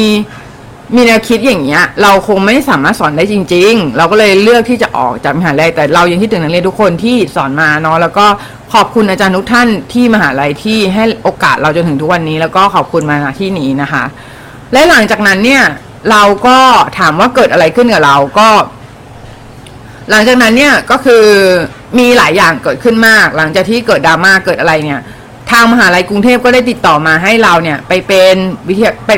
[0.95, 8.25] มีแนวคิดอย่างเงี้ย เราคงไม่สามารถสอนได้จริง ๆ เราก็เลยเลือกที่จะออกจากมหาลัยแต่เรายังคิดถึงนักเรียนทุกคนที่สอนมาเนาะแล้วก็
[8.73, 14.03] ขอบคุณอาจารย์ทุกท่านที่มหาลัยที่ให้โอกาสเราจนถึงทุกวันนี้ แล้วก็ขอบคุณมาที่นี้นะคะ
[14.73, 15.63] และหลังจากนั้นเนี่ย
[16.11, 16.57] เราก็
[16.99, 18.49] ถามว่าเกิดอะไรขึ้นกับเราก็
[20.09, 21.25] หลังจากนั้นเนี่ยก็คือ
[21.99, 24.99] มีหลายอย่างเกิดขึ้นมาก หลังจากที่เกิดดราม่าเกิดอะไรเนี่ย
[25.51, 28.35] ทางมหาลัยกรุงเทพก็ได้ติดต่อมาให้เราเนี่ย ไปเป็น
[28.67, 29.11] วิทยาไป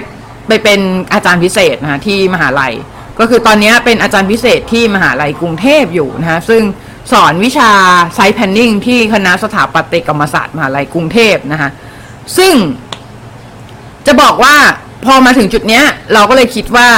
[0.47, 0.79] ไปเป็น
[1.13, 2.73] อาจารย์พิเศษนะคะที่มหาลัย
[3.19, 6.61] ก็คือตอนนี้เป็นอาจารย์พิเศษที่มหาลัยกรุงเทพอยู่นะคะซึ่ง
[7.11, 7.71] สอนวิชา
[8.15, 11.69] ไซต์แพนนิ่งที่คณะสถาปัตยกรรมศาสตร์มหาลัยกรุงเทพนะคะ
[12.37, 12.53] ซึ่ง
[14.07, 14.55] จะบอกว่า
[15.05, 16.89] พอมาถึงจุดเนี้ย เราก็เลยคิดว่า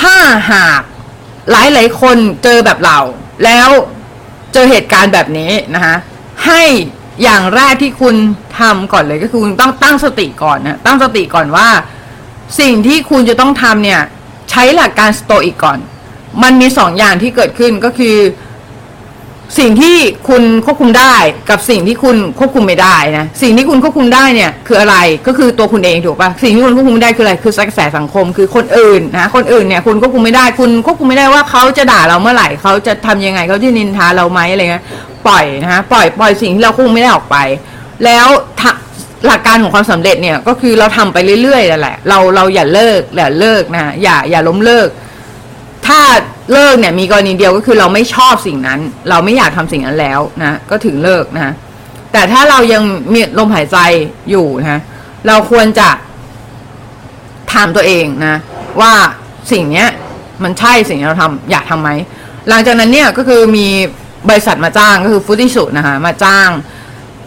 [0.00, 0.16] ถ้า
[0.52, 0.80] หาก
[1.50, 2.98] หลายหลายคนเจอแบบเรา
[3.44, 3.70] แล้ว
[4.52, 5.94] เจอเหตุการณ์แบบนี้นะคะ
[6.46, 6.62] ให้
[7.22, 8.16] อย่างแรกที่คุณ
[8.60, 11.68] ทำก่อนเลยก็คือคุณต้องตั้งสติก่อนนะตั้งสติก่อนว่า
[12.60, 14.00] สิ่งที่คุณจะต้องทำเนี่ย
[14.50, 15.78] ใช้หลักการสโตอิกก่อน
[16.42, 18.16] มันมีสองอย่างที่เกิดขึ้นก็คือ
[19.58, 19.96] สิ่งที่
[20.28, 21.14] คุณควบคุมได้
[21.50, 34.84] กับสิ่งที่คุณควบคุมไม่ได้นะสิ่งที่คุณควบคุมได้เนี่ย คืออะไรก็คือตัวคุณเองถูกปะสิ่งที่คุณควบคุมไม่ได้คืออะไรคือกระแสสังคม คือคนอื่นนะคนอื่นเนี่ยคุณควบคุมไม่ได้ คุณควบคุมไม่ได้ว่าเขาจะด่าเราเมื่อไหร่เขาจะทำยังไงเขาจะนินทาเราไหมอะไรเงี้ย
[35.26, 37.36] ปล่อยนะฮะปล่อยปล่อยสิ่งที่เราควบคุมไม่ได้ออกไป
[38.04, 38.26] แล้ว
[39.26, 44.88] หลักการของความสำเร็จเนี่ยก็คือเราทำไปเรื่อยๆนั่นแหละ เราเราอย่าเลิกอย่าเลิกนะอย่าอย่าล้มเลิก
[45.86, 46.00] ถ้า
[46.52, 51.54] เลิกเนี่ยมีกรณีเดียวก็คือเราไม่ชอบสิ่งนั้น เราไม่อยากทำสิ่งนั้นแล้วนะก็ถึงเลิกนะ
[52.12, 52.82] แต่ถ้าเรายัง
[53.12, 53.78] มีลมหายใจ
[54.30, 54.80] อยู่นะ
[55.26, 55.88] เราควรจะ
[57.52, 58.36] ถามตัวเองนะ
[58.80, 58.92] ว่า
[59.52, 59.88] สิ่งเนี้ย
[60.42, 61.90] มันใช่สิ่งที่เราทำอยากทำไหม
[62.48, 63.66] หลังจากนั้นเนี่ยก็คือมี
[64.28, 66.50] บริษัทมาจ้างก็คือฟุตติสุนะคะมาจ้าง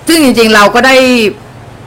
[0.08, 0.96] ซึ่งจริงๆเราก็ได้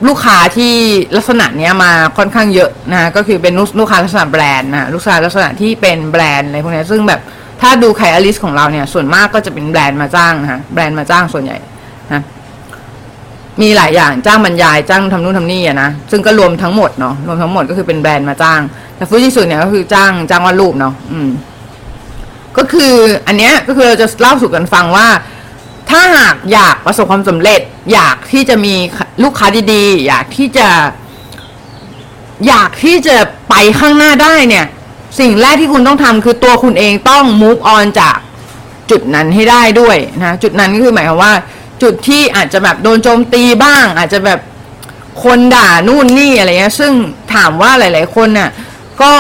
[0.09, 0.75] ลูกค้าที่
[1.17, 7.21] ลักษณะเนี้ยมาค่อนข้างเยอะนะก็คือเป็นลูกค้าลักษณะแบรนด์นะลูกค้าลักษณะที่เป็นแบรนด์อะไรพวกนี้ซึ่งแบบ
[7.61, 11.57] ถ้าดูไคอลิสของเราเนี่ย ส่วนมากก็จะเป็นแบรนด์มาจ้างนะแบรนด์มาจ้างส่วนใหญ่
[12.13, 12.23] นะ
[13.61, 18.61] มีหลายอย่างจ้างบรรยายจ้างทำนู่นทำนี่อะนะซึ่งก็รวมทั้งหมดเนาะรวมทั้งหมดก็คือเป็นแบรนด์มาจ้าง
[18.97, 21.29] แต่ฟูจิสุเนี่ยก็คือจ้างจ้างวาดรูปเนาะอืม
[22.59, 22.95] ก็คือ
[23.27, 25.07] อันเนี้ยก็คือเราจะเล่าสู่กันฟังว่า
[25.91, 27.61] ถ้าหากอยากประสบความสำเร็จ
[27.93, 28.75] อยากที่จะมี
[29.23, 30.69] ลูกค้าดีๆ อยากที่จะ
[32.47, 33.17] อยากที่จะ
[33.49, 34.67] ไปข้างหน้าได้เนี่ย
[35.21, 38.17] สิ่งแรกที่คุณต้องทำคือตัวคุณเองต้อง move on จาก
[38.91, 41.33] จุดนั้นให้ได้ด้วยนะจุดนั้นก็คือหมายความว่า
[41.83, 44.41] จุดที่อาจจะแบบโดนโจมตีบ้าง อาจจะแบบ
[45.25, 46.93] คนด่านู่นนี่อะไรเงี้ยซึ่ง
[47.35, 48.51] ถามว่าหลาย ๆ คนน่ะ
[49.03, 49.13] ก็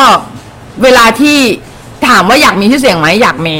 [0.83, 1.38] เวลาที่
[2.09, 3.57] ถามว่าอยากมีชื่อเสียงไหมอยากมี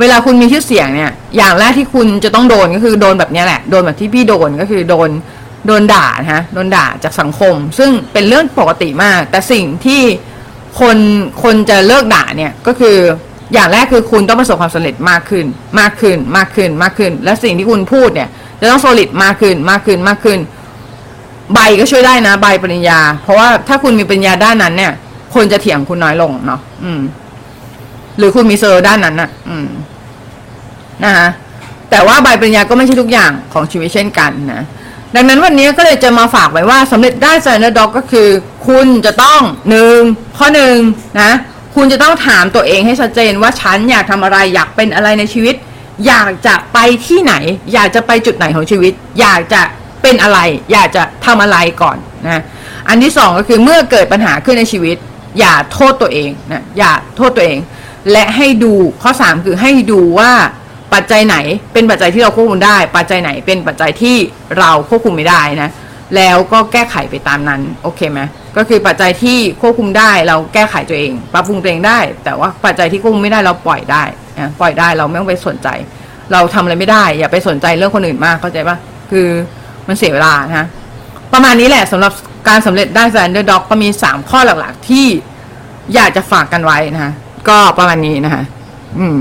[0.00, 5.10] เวลาคุณมีชื่อเสียงเนี่ย อย่างแรกที่คุณจะต้องโดนก็คือโดนแบบนี้แหละ โดนแบบที่พี่โดนก็คือโดน
[5.66, 10.02] โดนด่านะฮะ โดนด่าจากสังคม ซึ่งเป็นเรื่องปกติมาก แต่สิ่งที่
[10.80, 10.96] คน
[11.42, 12.96] คนจะเลิกด่าเนี่ยก็คือ
[13.52, 15.46] อย่างแรกคือคุณต้องประสบความสำเร็จมากขึ้น
[15.80, 18.28] มากขึ้น มากขึ้น มากขึ้น และสิ่งที่คุณพูดเนี่ย
[18.60, 20.38] จะต้อง solid มากขึ้น มากขึ้น มากขึ้น
[21.54, 24.92] ใบก็ช่วยได้นะ ใบปริญญา เพราะว่าถ้าคุณมีปริญญาด้านนั้นเนี่ย
[25.34, 27.00] คนจะเถียงคุณน้อยลงเนาะ อืม
[28.18, 29.66] หรือคุณมี cer ด้านนั้นน่ะ อืม
[31.04, 31.28] นะฮะ
[31.90, 34.64] แต่ว่าใบปริญญาก็ไม่ใช่ทุกอย่างของชีวิตเช่นกันนะ
[35.14, 38.28] ดังนั้นวันนี้ก็เลยจะมาฝากไว้ว่าสำเร็จได้สไตล์ underdog ก็คือ
[38.68, 39.98] คุณจะต้องหนึ่ง
[40.38, 40.76] ข้อหนึ่ง
[41.20, 41.32] นะ
[41.74, 45.54] คุณจะต้องถามตัวเองให้ชัดเจนว่าฉันอยากทำอะไรอยากเป็นอะไรในชีวิต
[46.06, 47.34] อยากจะไปที่ไหน
[47.72, 49.62] อยากจะไปจุดไหนของชีวิต อยากจะ
[50.02, 50.38] เป็นอะไร
[50.72, 52.42] อยากจะทำอะไรก่อนนะ
[52.88, 54.96] อันที่สองก็คือเมื่อเกิดปัญหาขึ้นในชีวิต
[55.38, 57.58] อย่าโทษตัวเองนะอย่าโทษตัวเอง
[58.12, 60.32] และให้ดูข้อสามคือให้ดูว่า
[60.94, 61.36] ปัจจัยไหน
[61.72, 64.16] เป็นปัจจัยที่เราควบคุมได้ ปัจจัยไหนเป็นปัจจัยที่
[64.58, 65.70] เราควบคุมไม่ได้นะ
[66.16, 68.20] แล้วก็แก้ไขไปตามนั้นโอเคไหม
[68.56, 74.02] ก็คือปัจจัยที่ควบคุมได้เราแก้ไขตัวเอง ปรับปรุงตัวเองได้ แต่ว่าปัจจัยที่ควบคุมไม่ได้เราปล่อยได้
[74.38, 75.68] นะปล่อยได้เราไม่ต้องไปสนใจ
[76.32, 78.76] เราทำอะไรไม่ได้ อย่าไปสนใจเรื่องคนอื่นมากเข้าใจปะ
[79.10, 79.28] คือ
[79.88, 80.66] มันเสียเวลานะ
[81.32, 82.12] ประมาณนี้แหละสำหรับ
[82.48, 85.06] การสำเร็จได้แซนเดอร์ด็อกก็มีสามข้อหลักๆที่
[85.94, 87.12] อยากจะฝากกันไว้นะคะ
[87.48, 88.42] ก็ประมาณนี้นะคะ
[88.98, 89.20] อืม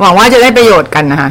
[0.00, 1.30] หวังว่าจะได้ประโยชน์กันนะคะ